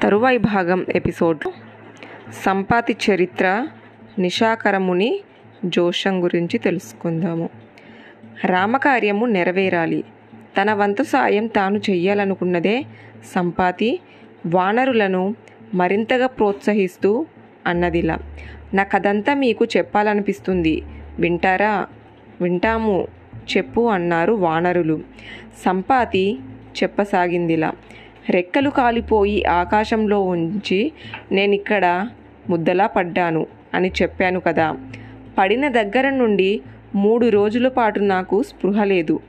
తరువాయి 0.00 0.38
భాగం 0.38 0.86
ఎపిసోడ్. 0.94 1.38
సంపాతి 2.44 2.96
చరిత్ర 3.10 3.66
నిషాకరముని 4.18 5.20
జోషం 5.64 6.24
గురించి 6.24 6.58
తెలుసుకుందాము. 6.58 7.48
రామకార్యము 8.44 9.26
నెరవేరాలి. 9.26 10.04
తన 10.60 10.72
వంతు 10.72 11.02
సాయం 11.02 11.46
తాను 11.46 11.78
చెయ్యాలనుకున్నదే 11.78 12.82
సంపాతి 13.34 14.00
వానరులను 14.46 15.34
మరింతగా 15.74 16.26
ప్రోత్సహిస్తూ 16.26 17.26
అన్నదిలా. 17.66 18.18
నా 18.74 18.82
కథంతా 18.82 19.34
మీకు 19.34 19.64
చెప్పాలనిపిస్తుంది. 19.64 20.82
వింటారా? 21.18 21.86
వింటాము. 22.40 23.06
చెప్పు 23.56 23.80
అన్నారు 23.80 24.32
వానరులు. 24.32 25.00
సంపాతి 25.64 26.38
చెప్పసాగిందిలా. 26.82 27.72
రెక్కలు 28.30 28.70
కాలిపోయి 28.70 29.44
ఆకాశంలో 29.44 30.22
ఉంచి 30.22 30.92
నేనిక్కడ 31.32 32.08
ముద్దలా 32.50 32.86
పడ్డాను 32.86 33.46
అని 33.74 33.92
చెప్పాను 34.02 34.40
కదా. 34.40 34.76
పడిన 35.38 35.68
దగ్గర 35.68 36.10
నుండి 36.10 36.60
మూడు 36.94 37.26
రోజుల 37.28 37.68
పాటు 37.68 38.00
నాకు 38.00 38.42
స్పృహ 38.42 38.84
లేదు. 38.84 39.20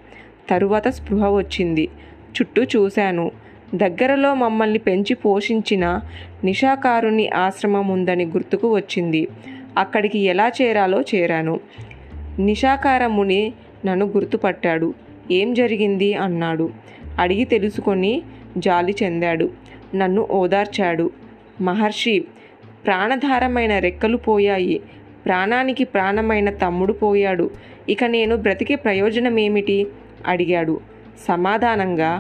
తరువాత 0.50 0.88
స్పృహ 0.88 1.30
వచ్చింది. 1.30 1.88
చుట్టూ 2.32 2.64
చూశాను. 2.64 3.32
దగ్గరలో 3.76 4.34
మమ్మల్ని 4.34 4.80
పెంచి 4.80 5.14
పోషించిన 5.14 6.02
నిషాకారుని 6.44 7.30
ఆశ్రమం 7.30 7.88
ఉందని 7.88 8.26
గుర్తుకు 8.26 8.76
వచ్చింది. 8.76 9.28
అక్కడికి 9.78 10.20
ఎలా 10.20 10.52
చేరాలో 10.62 11.02
చేరాను. 11.02 11.59
నిషాకారముని 12.40 13.54
నన్ను 13.86 14.06
గుర్తుపట్టాడు. 14.06 14.94
ఏం 15.32 15.54
జరిగింది? 15.54 16.14
అన్నాడు. 16.14 16.70
అడిగి 17.20 17.45
తెలుసుకొని 17.45 18.22
జాలి 18.58 18.96
చెందాడు. 19.04 19.50
నన్ను 19.96 20.28
ఓదార్చాడు. 20.31 21.09
మహర్షి 21.62 22.26
ప్రాణధారమైన 22.86 23.80
రెక్కలు 23.80 24.18
పోయాయి. 24.18 24.81
ప్రాణానికి 25.26 25.84
ప్రాణమైన 25.84 26.50
తమ్ముడు 26.50 26.94
పోయాడు. 26.94 27.52
ఇక 27.90 28.04
నేను 28.04 28.36
బ్రతికే 28.36 28.76
ప్రయోజనం 28.76 29.40
ఏమిటి 29.40 29.88
అడిగాడు. 30.28 30.80
సమాధానంగా 31.28 32.12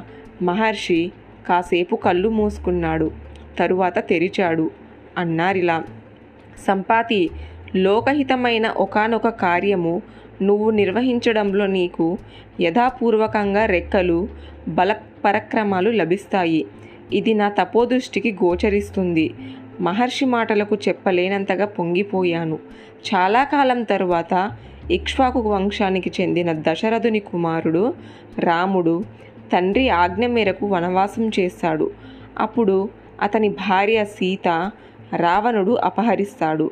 మహర్షి 0.41 1.11
కాసేపు 1.47 1.95
కళ్ళు 1.95 2.29
మూసుకున్నాడు. 2.29 3.11
తరువాత 3.59 3.99
తెరిచాడు. 4.09 4.71
అన్నారిలా 5.17 5.83
సంపాతి 6.67 7.29
లోకహితమైన 7.75 8.67
ఒకానొక 8.77 9.27
కార్యము 9.27 10.01
నువ్వు 10.41 10.69
నిర్వహించడంలో 10.71 11.65
నీకు 11.67 12.17
యథాపూర్వకంగా 12.61 13.65
రెక్కలు 13.65 14.27
బల 14.67 14.91
పరక్రమాలు 15.27 15.89
లభిస్తాయి. 15.91 16.65
ఇది 17.13 17.33
నా 17.33 17.49
తపోదృష్టికి 17.49 18.31
గోచరిస్తుంది. 18.43 19.33
మహర్షి 19.79 20.25
మాటలకు 20.25 20.75
చెప్పలేనంతగా 20.87 21.65
పొంగిపోయాను. 21.65 22.59
చాలా 23.09 23.43
కాలం 23.43 23.83
తరువాత 23.83 24.51
ఇక్ష్వాకు 24.91 25.39
వంశానికి 25.39 26.11
చెందిన 26.21 26.53
దశరథుని 26.53 27.19
కుమారుడు 27.19 27.93
రాముడు 28.39 29.03
తండ్రి 29.53 29.89
ఆజ్ఞ 29.89 30.25
మేరకు 30.25 30.65
వనవాసం 30.65 31.31
చేస్తాడు. 31.39 31.91
అప్పుడు 32.39 32.89
అతని 33.21 33.49
భార్య 33.49 34.05
సీత 34.05 34.71
రావణుడు 35.15 35.71
అపహరిస్తాడు. 35.71 36.71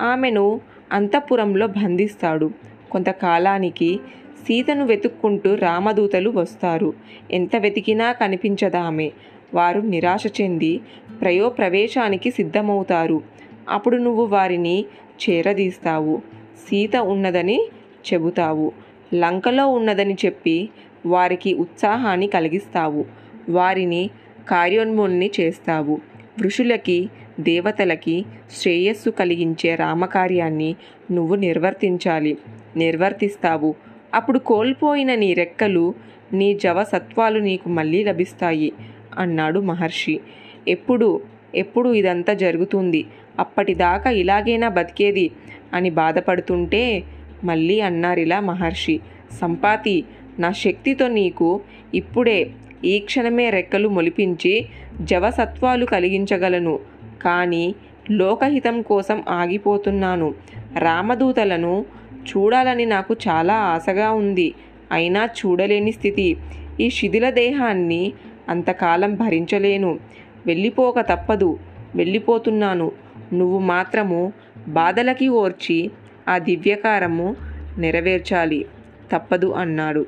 ఆమెను 0.00 0.60
అంతఃపురంలో 0.92 1.66
బంధిస్తాడు. 1.66 2.50
కొంతకాలానికి 2.90 4.00
సీతను 4.46 4.86
వెతుక్కుంటూ 4.86 5.54
రామదూతలు 5.54 6.30
వస్తారు. 6.30 6.94
ఎంత 7.30 7.56
వెతికినా 7.56 8.12
కనిపించదామె. 8.12 9.10
వారు 9.54 9.80
నిరాశ 9.80 10.22
చెంది 10.40 10.80
ప్రయోప్రవేశానికి 11.20 12.30
సిద్ధమవుతారు. 12.30 13.22
అప్పుడు 13.68 13.96
నువ్వు 13.96 14.26
వారిని 14.26 14.84
చేరదీస్తావు. 15.22 16.22
సీత 16.68 16.96
ఉన్నదని 16.96 17.68
చెబుతావు. 18.12 18.72
లంకలో 19.14 19.66
ఉన్నదని 19.66 20.16
చెప్పి 20.26 20.68
వారికి 21.06 21.54
ఉత్సాహాన్ని 21.54 22.26
కలిగిస్తావు. 22.26 23.04
వారిని 23.48 24.10
కార్యోన్ముల్ని 24.48 25.30
చేస్తావు. 25.40 26.00
ఋషులకి 26.42 27.08
దేవతలకి 27.40 28.24
శ్రేయస్సు 28.50 29.10
కలిగించే 29.10 29.74
రామకార్యాన్ని 29.74 30.76
నువ్వు 31.12 31.34
నిర్వర్తించాలి. 31.34 32.38
నిర్వర్తిస్తావు. 32.76 33.74
అప్పుడు 34.14 34.38
కోల్పోయిన 34.38 35.14
నీ 35.14 35.34
రెక్కలు 35.34 35.94
నీ 36.32 36.54
జవసత్వాలు 36.54 37.38
నీకు 37.38 37.68
మళ్ళీ 37.68 38.04
లభిస్తాయి 38.04 38.72
అన్నాడు 39.18 39.60
మహర్షి. 39.60 40.20
ఎప్పుడు 40.68 41.20
ఎప్పుడు 41.54 41.94
ఇదంతా 41.94 42.32
జరుగుతుంది? 42.32 43.06
అప్పటిదాకా 43.38 44.10
ఇలాగైనా 44.10 44.68
బతికేది? 44.68 45.30
అని 45.74 45.90
బాధపడుతుంటే 45.90 47.02
మళ్ళీ 47.44 47.80
అన్నారిలా 47.80 48.40
మహర్షి. 48.40 49.00
సంపాతి 49.40 50.04
నా 50.38 50.52
శక్తితో 50.52 51.08
నీకు 51.08 51.60
ఇప్పుడే 51.94 52.50
ఈ 52.84 52.98
క్షణమే 52.98 53.50
రెక్కలు 53.50 53.88
మొలిపించి 53.88 54.66
జవసత్వాలు 55.02 55.86
కలిగించగలను. 55.86 56.78
కానీ 57.22 57.74
లోకహితం 58.10 58.82
కోసం 58.82 59.24
ఆగిపోతున్నాను. 59.28 60.34
రామదూతలను 60.78 61.99
చూడాలని 62.28 62.86
నాకు 62.86 63.16
చాలా 63.28 63.54
ఆశగా 63.54 64.10
ఉంది. 64.10 64.54
అయినా 64.92 65.24
చూడలేని 65.24 65.92
స్థితి. 65.92 66.36
ఈ 66.80 66.90
శిథిల 66.90 67.30
దేహాన్ని 67.30 68.12
అంతకాలం 68.48 69.14
భరించలేను. 69.14 69.98
వెళ్ళిపోక 70.46 71.00
తప్పదు. 71.00 71.58
వెళ్ళిపోతున్నాను. 71.96 72.92
నువ్వు 73.32 73.58
మాత్రము 73.58 74.32
బాధలకి 74.68 75.28
ఓర్చి 75.28 75.90
ఆ 76.28 76.38
దివ్యకారము 76.38 77.36
నెరవేర్చాలి. 77.78 78.66
తప్పదు 79.12 79.46
అన్నాడు. 79.46 80.06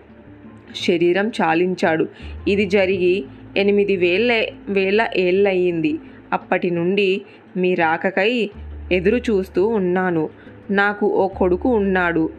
శరీరం 0.77 1.29
చాలించాడు. 1.29 2.09
ఇది 2.49 2.67
జరిగి 2.67 3.25
ఎనిమిది 3.57 3.97
వేల 3.97 4.47
వేల 4.69 5.09
ఏళ్ళయింది. 5.17 5.99
అప్పటి 6.33 6.71
నుండి 6.71 7.23
మీ 7.57 7.75
రాకకై 7.75 8.51
ఎదురు 8.93 9.17
చూస్తూ 9.17 9.67
ఉన్నాను. 9.67 10.29
నాకు 10.73 11.07
ఓ 11.07 11.29
కొడుకు 11.29 11.69
ఉన్నాడు. 11.69 12.31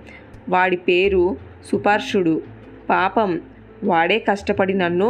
వాడి 0.49 0.75
పేరు 0.75 1.37
సుపర్షుడు. 1.71 2.41
పాపం 2.89 3.41
వాడే 3.83 4.19
కష్టపడి 4.19 4.73
నన్ను 4.73 5.09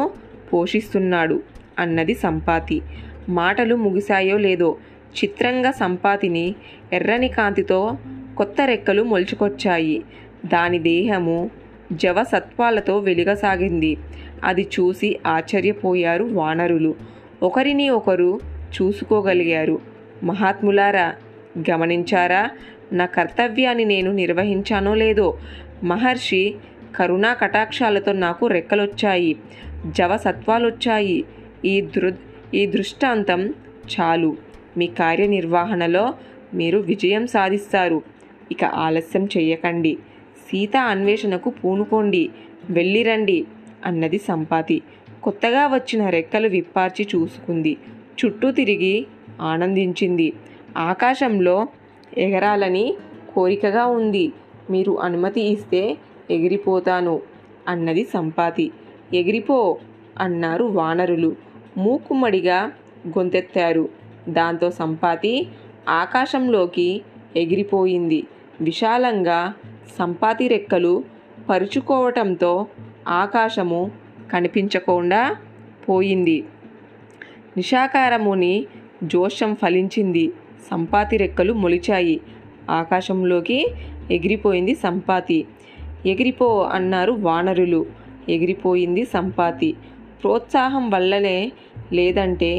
పోషిస్తున్నాడు 0.54 1.44
అన్నది 1.80 2.14
సంపాతి. 2.16 2.82
మాటలు 3.30 3.76
ముగిశాయో 3.76 4.38
లేదో 4.38 4.76
చిత్రంగా 5.18 5.72
సంపాతిని 5.72 6.56
ఎర్రని 6.94 7.28
కాంతితో 7.28 7.80
కొత్త 8.38 8.62
రెక్కలు 8.66 9.04
మొలుచుకొచ్చాయి. 9.04 10.04
దాని 10.46 10.80
దేహము 10.80 11.38
జవసత్వాలతో 11.94 13.00
వెలుగసాగింది. 13.00 13.98
అది 14.44 14.64
చూసి 14.80 15.20
ఆశ్చర్యపోయారు 15.28 16.24
వానరులు. 16.24 16.96
ఒకరిని 17.44 17.90
ఒకరు 17.90 18.40
చూసుకోగలిగారు. 18.76 19.80
మహాత్ములారా 20.24 21.08
గమనించారా? 21.70 22.50
నా 22.94 23.06
కర్తవ్యాన్ని 23.06 23.86
నేను 23.86 24.12
నిర్వహించానో 24.12 24.96
లేదో? 24.96 25.38
మహర్షి 25.84 26.56
కరుణా 26.96 27.34
కటాక్షాలతో 27.34 28.12
నాకు 28.12 28.48
రెక్కలొచ్చాయి 28.48 29.36
జవసత్వాలొచ్చాయి. 29.88 31.24
ఈ 31.66 31.81
దృ 31.81 32.12
ఈ 32.54 32.66
దృష్టాంతం 32.66 33.54
చాలు. 33.94 34.38
మీ 34.78 34.88
కార్యనిర్వహణలో 34.88 36.14
మీరు 36.54 36.78
విజయం 36.80 37.28
సాధిస్తారు. 37.28 38.02
ఇక 38.52 38.64
ఆలస్యం 38.64 39.25
చెయ్యకండి. 39.25 39.98
సీత 40.50 40.78
అన్వేషణకు 40.78 41.50
పూనుకోండి. 41.50 42.30
వెళ్ళిరండి 42.70 43.46
అన్నది 43.86 44.18
సంపాతి. 44.18 44.81
కొత్తగా 45.24 45.68
వచ్చిన 45.68 46.10
రెక్కలు 46.10 46.48
విప్పార్చి 46.48 47.07
చూసుకుంది. 47.16 47.78
చుట్టూ 48.19 48.51
తిరిగి 48.51 49.06
ఆనందించింది. 49.42 50.34
ఆకాశంలో 50.78 51.68
ఎగరాలని 52.18 52.95
కోరికగా 53.36 53.86
ఉంది. 53.86 54.31
మీరు 54.69 55.00
అనుమతి 55.01 55.42
ఇస్తే 55.42 55.98
ఎగిరిపోతాను 56.31 57.21
అన్నది 57.68 58.07
సంపాతి. 58.13 58.71
ఎగిరిపో 59.13 59.77
అన్నారు 60.19 60.63
వానరులు. 60.63 61.36
మూకుమ్మడిగా 61.77 62.71
గొంతెత్తారు. 63.07 63.89
దాంతో 64.30 64.71
సంపాతి 64.71 65.48
ఆకాశంలోకి 65.89 67.01
ఎగిరిపోయింది. 67.36 68.24
విశాలంగా 68.62 69.54
సంపాతి 70.00 70.48
రెక్కలు 70.48 71.04
పరుచుకోవటంతో 71.50 72.68
ఆకాశము 73.07 73.92
కనిపించకుండా 74.31 75.36
పోయింది. 75.89 76.44
నిషాకారముని 77.57 78.66
జోషం 79.04 79.56
ఫలించింది. 79.56 80.33
సంపాతి 80.69 81.18
రెక్కలు 81.18 81.54
మొలిచాయి. 81.54 82.19
ఆకాశంలోకి 82.69 83.60
ఎగిరిపోయింది 84.12 84.75
సంపాతి. 84.75 85.45
ఎగిరిపో 86.06 86.63
అన్నారు 86.74 87.12
వానరులు. 87.12 87.86
ఎగిరిపోయింది 88.30 89.06
సంపాతి. 89.06 89.71
ప్రోత్సాహం 90.24 90.89
వల్లనే 90.89 91.51
లేదంటే 91.94 92.51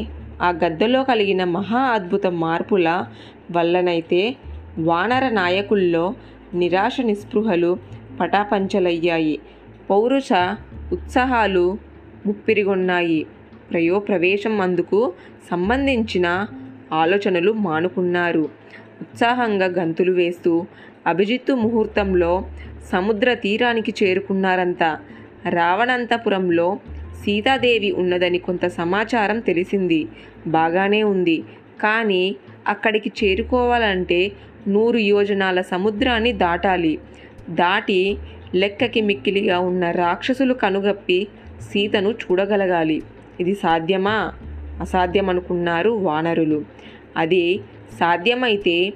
ఆ 0.43 0.49
గద్దలో 0.65 1.05
కలిగిన 1.05 1.45
మహా 1.45 1.79
అద్భుత 1.79 2.27
మార్పుల 2.27 2.89
వల్లనైతే 3.51 4.37
వానర 4.79 5.29
నాయకుల్లో 5.29 6.15
నిరాశ 6.55 6.97
నిస్పృహలు 7.01 7.71
పటాపంచలయ్యాయి. 8.21 9.39
పౌరుష 9.91 10.29
ఉత్సాహాలు 10.93 11.65
ముప్పిరిగొన్నాయి. 12.27 13.27
ప్రయోప్రవేశం 13.71 14.61
అందుకు 14.61 15.13
సంబంధించిన 15.51 16.27
ఆలోచనలు 16.93 17.53
మానుకున్నారు. 17.53 18.49
ఉత్సాహంగా 19.01 19.67
గంతులు 19.67 20.13
వేస్తూ 20.13 20.67
అభిజిత్తు 21.07 21.53
ముహూర్తంలో 21.53 22.45
సముద్ర 22.93 23.35
తీరానికి 23.35 23.95
చేరుకున్నారంతా 24.03 24.99
రావణంతపురంలో 25.49 26.79
సీతాదేవి 27.25 27.93
ఉన్నదని 27.93 28.39
కొంత 28.39 28.67
సమాచారం 28.67 29.41
తెలిసింది. 29.41 30.09
బాగానే 30.47 31.03
ఉంది. 31.03 31.45
కానీ 31.83 32.37
అక్కడికి 32.69 33.13
చేరుకోవాలంటే 33.25 34.33
నూరు 34.69 34.97
యోజనాల 34.97 35.61
సముద్రాన్ని 35.61 36.33
దాటాలి. 36.33 36.99
దాటి 37.51 38.19
లెక్కకి 38.55 39.01
మిక్కిలిగా 39.01 39.59
ఉన్న 39.59 39.91
రాక్షసులు 39.91 40.55
కనుగప్పి 40.55 41.27
సీతను 41.61 42.11
చూడగలగాలి. 42.11 43.03
ఇది 43.41 43.55
సాధ్యమా? 43.55 44.33
అసాధ్యమనుకున్నారు 44.81 45.91
వానరులు. 45.91 46.65
అది 47.17 47.61
సాధ్యమైతే 48.01 48.91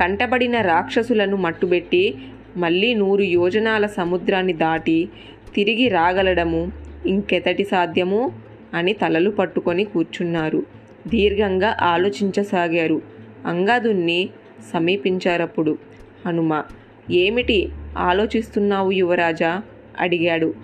కంటబడిన 0.00 0.60
రాక్షసులను 0.60 1.36
మట్టుబెట్టి 1.36 2.14
మళ్ళీ 2.56 2.94
నూరు 2.94 3.22
యోజనాల 3.22 3.86
సముద్రాన్ని 3.86 4.52
దాటి 4.52 5.08
తిరిగి 5.54 5.88
రాగలడము 5.88 6.72
ఇంకెతటి 7.06 7.64
సాధ్యము 7.64 8.32
అని 8.74 8.92
తలలు 8.92 9.30
పట్టుకొని 9.30 9.84
కూర్చున్నారు. 9.84 10.66
దీర్ఘంగా 11.06 11.76
ఆలోచించసాగారు. 11.82 13.02
అంగాదుణ్ణి 13.46 14.28
సమీపించారప్పుడు. 14.72 15.78
హనుమ 16.26 16.62
ఏమిటి 17.10 17.68
ఆలోచిస్తున్నావు 17.98 18.90
యువరాజా? 18.90 19.62
అడిగాడు. 20.00 20.54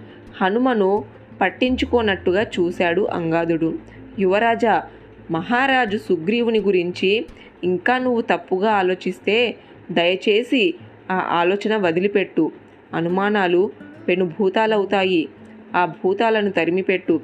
హనుమను 0.42 1.04
పట్టించుకోనట్టుగా 1.40 2.42
చూశాడు 2.42 3.08
అంగాదుడు. 3.12 3.74
యువరాజా 4.18 4.82
మహారాజు 5.30 5.98
సుగ్రీవుని 5.98 6.60
గురించి 6.60 7.26
ఇంకా 7.64 7.98
నువ్వు 7.98 8.20
తప్పుగా 8.20 8.70
ఆలోచిస్తే 8.70 9.56
దయచేసి 9.90 10.74
ఆ 11.10 11.14
ఆలోచన 11.14 11.76
వదిలిపెట్టు. 11.76 12.52
అనుమానాలు 12.94 13.72
పెనుభూతాలవుతాయి. 14.08 15.28
ఆ 15.76 15.84
భూతాలను 15.84 16.50
తరిమిపెట్టు. 16.50 17.20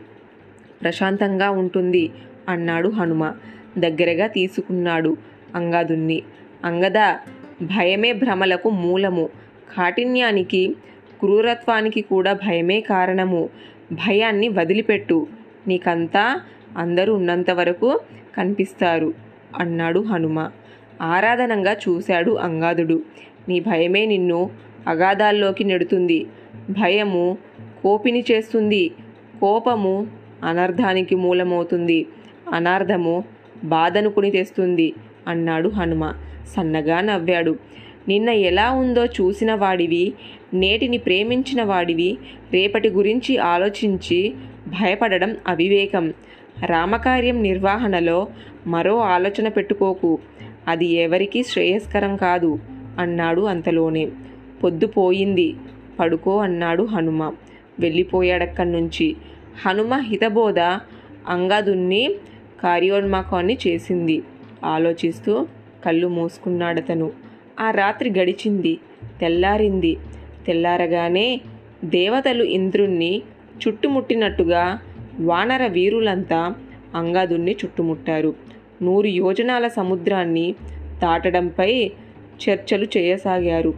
ప్రశాంతంగా 0.83 1.51
ఉంటుంది 1.51 2.11
అన్నాడు 2.49 2.89
హనుమ. 2.89 3.35
దగ్గరగా 3.79 4.27
తీసుకున్నాడు 4.27 5.17
అంగదుణ్ణి. 5.55 6.23
అంగద 6.65 7.17
భయమే 7.63 8.13
భ్రమలకు 8.13 8.71
మూలము. 8.71 9.29
కాఠిన్యానికి 9.77 10.77
క్రూరత్వానికి 11.21 12.01
కూడా 12.01 12.33
భయమే 12.33 12.81
కారణము. 12.81 13.49
భయాన్ని 13.93 14.49
వదిలిపెట్టు. 14.49 15.27
నీకంతా 15.67 16.41
అందరూ 16.77 17.15
ఉన్నంత 17.15 17.51
వరకు 17.51 18.01
కనిపిస్తారు 18.37 19.15
అన్నాడు 19.59 20.01
హనుమ. 20.01 20.51
ఆరాధనంగా 21.03 21.73
చూశాడు 21.73 22.31
అంగాదుడు 22.31 23.03
నీ 23.49 23.61
భయమే 23.61 24.07
నిన్ను 24.07 24.51
అగాధాల్లోకి 24.89 25.65
నెడుతుంది. 25.65 26.27
భయము 26.71 27.39
కోపిని 27.83 28.25
చేస్తుంది. 28.31 28.91
కోపము 29.41 30.07
అనర్ధానికి 30.45 31.15
మూలమవుతుంది. 31.15 32.07
అనార్థము 32.53 33.25
బాధను 33.65 34.11
కొని 34.11 34.31
తెస్తుంది 34.31 34.93
అన్నాడు 35.29 35.69
హనుమ. 35.69 36.15
సన్నగా 36.57 37.01
నవ్వాడు. 37.01 37.57
నిన్న 38.09 38.29
ఎలా 38.29 38.73
ఉందో 38.73 39.05
చూసిన 39.05 39.55
వాడివి 39.55 40.13
నేటిని 40.55 40.99
ప్రేమించిన 40.99 41.63
వాడివి 41.63 42.19
రేపటి 42.53 42.89
గురించి 42.89 43.39
ఆలోచించి 43.39 44.35
భయపడడం 44.69 45.37
అవివేకం. 45.47 46.13
రామకార్యం 46.67 47.43
నిర్వహణలో 47.43 48.29
మరో 48.67 48.99
ఆలోచన 48.99 49.49
పెట్టుకోకు. 49.49 50.19
అది 50.69 50.87
ఎవరికీ 50.87 51.43
శ్రేయస్కరం 51.43 52.17
కాదు 52.17 52.59
అన్నాడు 52.99 53.41
అంతలోనే. 53.41 54.09
పొద్దుపోయింది 54.65 55.55
పడుకో 56.01 56.37
అన్నాడు 56.37 56.83
హనుమ. 56.83 57.33
వెళ్ళిపోయాడక్కడి 57.81 58.73
నుంచి 58.73 59.17
హనుమ 59.67 59.95
హితబోధ 59.95 60.59
అంగదున్ని 61.29 62.15
కార్యోన్మాకాన్ని 62.63 63.59
చేసింది. 63.67 64.23
ఆలోచిస్తూ 64.65 65.47
కళ్ళు 65.85 66.07
మూసుకున్నాడతను. 66.07 67.13
ఆ 67.61 67.71
రాత్రి 67.71 68.11
గడిచింది. 68.11 68.79
తెల్లారింది. 69.21 69.97
తెల్లారగానే 70.47 71.41
దేవతలు 71.85 72.45
ఇంద్రుణ్ణి 72.45 73.23
చుట్టుముట్టినట్టుగా 73.69 74.79
వానర 75.21 75.67
వీరులంతా 75.67 76.55
అంగాదుణ్ణి 76.95 77.53
చుట్టుముట్టారు. 77.53 78.35
నూరు 78.83 79.07
యోజనాల 79.07 79.69
సముద్రాన్ని 79.69 80.55
దాటడంపై 81.03 81.91
చర్చలు 82.49 82.87
చేయసాగారు. 82.97 83.75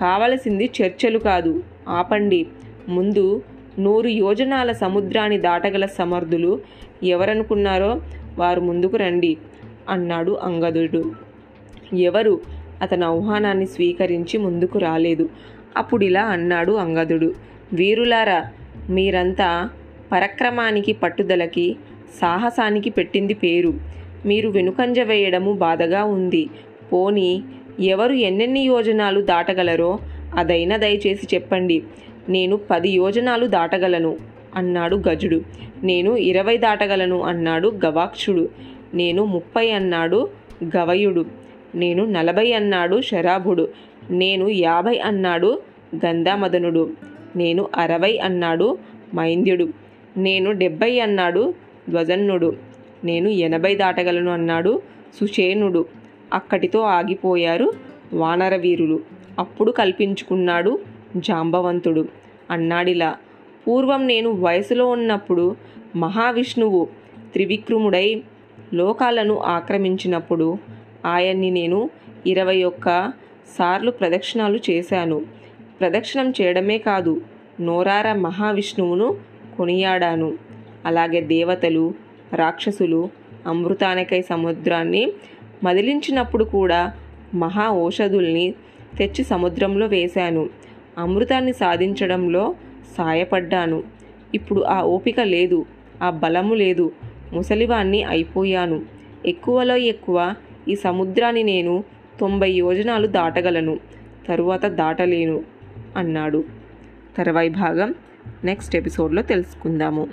కావలసింది 0.00 0.70
చర్చలు 0.82 1.18
కాదు 1.18 1.62
ఆపండి. 1.88 2.46
ముందు 2.88 3.42
నూరు 3.78 4.08
యోజనాల 4.08 4.72
సముద్రాన్ని 4.72 5.38
దాటగల 5.38 5.86
సమర్థులు 5.86 6.60
ఎవరనుకున్నారో 7.02 8.00
వారు 8.38 8.60
ముందుకు 8.60 8.96
రండి 8.96 9.36
అన్నాడు 9.88 10.32
అంగదుడు. 10.32 11.12
ఎవరు? 11.96 12.40
అతని 12.82 13.04
ఆహ్వానాన్ని 13.04 13.66
స్వీకరించి 13.66 14.38
ముందుకు 14.38 14.78
రాలేదు. 14.78 15.28
అప్పుడు 15.76 16.04
ఇలా 16.04 16.22
అన్నాడు 16.22 16.72
అంగదుడు. 16.72 17.34
వీరులారా 17.72 18.44
మీరంతా 18.90 19.68
పరక్రమానికి 20.12 20.92
పట్టుదలకి 20.92 21.76
సాహసానికి 22.20 22.90
పెట్టింది 22.90 23.34
పేరు. 23.34 23.74
మీరు 24.26 24.48
వెనుకంజ 24.48 25.00
వేయడము 25.00 25.52
బాధగా 25.52 26.04
ఉంది. 26.04 26.50
పోని 26.92 27.42
ఎవరు 27.80 28.12
ఎన్నెన్ని 28.12 28.60
యోజనాలు 28.60 29.20
దాటగలరో 29.20 29.98
అదైనా 30.36 30.76
దయచేసి 30.76 31.34
చెప్పండి. 31.34 31.82
నేను 32.28 32.60
పది 32.70 32.90
యోజనాలు 32.90 33.46
దాటగలను 33.46 34.16
అన్నాడు 34.54 34.96
గజుడు. 34.96 35.42
నేను 35.82 36.16
ఇరవై 36.16 36.56
దాటగలను 36.56 37.20
అన్నాడు 37.20 37.80
గవాక్షుడు. 37.84 38.48
నేను 38.94 39.24
ముప్పై 39.24 39.70
అన్నాడు 39.70 40.28
గవయుడు. 40.76 41.26
నేను 41.74 42.04
నలభై 42.04 42.52
అన్నాడు 42.52 43.00
శరాభుడు. 43.00 43.68
నేను 44.10 44.48
యాభై 44.48 44.98
అన్నాడు 44.98 45.62
గంధామదనుడు. 46.06 46.90
నేను 47.36 47.68
అరవై 47.76 48.18
అన్నాడు 48.18 48.78
మైంద్యుడు 49.14 49.81
నేను 50.16 50.52
డెబ్బై 50.52 51.00
అన్నాడు 51.00 51.54
ధ్వజన్నుడు. 51.88 52.56
నేను 53.04 53.28
ఎనభై 53.28 53.74
దాటగలను 53.74 54.32
అన్నాడు 54.32 54.82
సుషేణుడు 55.20 55.86
అక్కడితో 56.32 56.80
ఆగిపోయారు 56.80 57.72
వానరవీరులు 58.12 59.00
అప్పుడు 59.38 59.70
కల్పించుకున్నాడు 59.70 60.78
జాంబవంతుడు. 61.16 62.08
అన్నాడిలా 62.50 63.16
పూర్వం 63.68 64.06
నేను 64.06 64.30
వయసులో 64.30 64.86
ఉన్నప్పుడు 64.90 65.56
మహావిష్ణువు 65.96 66.88
త్రివిక్రముడై 67.32 68.22
లోకాలను 68.74 69.38
ఆక్రమించినప్పుడు 69.38 70.58
ఆయన్ని 71.06 71.50
నేను 71.50 71.90
ఇరవై 72.26 72.62
ఒక్క 72.62 73.12
సార్లు 73.58 73.90
ప్రదక్షిణాలు 73.90 74.60
చేశాను. 74.70 75.22
ప్రదక్షిణం 75.80 76.30
చేయడమే 76.30 76.78
కాదు 76.78 77.22
నోరార 77.60 78.12
మహావిష్ణువును 78.12 79.16
కొనియాడాను. 79.62 80.34
అలాగే 80.86 81.20
దేవతలు 81.20 81.94
రాక్షసులు 82.34 83.08
అమృతానికై 83.46 84.22
సముద్రాన్ని 84.22 85.12
మదిలించినప్పుడు 85.64 86.44
కూడా 86.44 86.92
మహా 87.34 87.70
ఔషధుల్ని 87.70 88.54
తెచ్చి 88.98 89.24
సముద్రంలో 89.24 89.86
వేశాను. 89.86 90.50
అమృతాన్ని 90.98 91.52
సాధించడంలో 91.52 92.54
సాయపడ్డాను. 92.98 93.82
ఇప్పుడు 94.34 94.60
ఆ 94.60 94.82
ఓపిక 94.82 95.20
లేదు 95.20 95.66
ఆ 96.02 96.10
బలము 96.10 96.54
లేదు. 96.54 96.92
ముసలివాణ్ణి 97.32 98.04
అయిపోయాను. 98.04 98.82
ఎక్కువలో 99.26 99.76
ఎక్కువ 99.76 100.34
ఈ 100.68 100.74
సముద్రాన్ని 100.74 101.42
నేను 101.42 101.84
తొంభై 102.20 102.50
యోజనాలు 102.50 103.06
దాటగలను. 103.06 103.80
తరువాత 104.28 104.66
దాటలేను 104.66 105.44
అన్నాడు. 105.96 106.44
తర్వాయి 107.16 107.48
భాగం 107.48 107.94
నెక్స్ట్ 108.44 108.76
ఎపిసోడ్లో 108.76 109.22
తెలుసుకుందాము. 109.22 110.08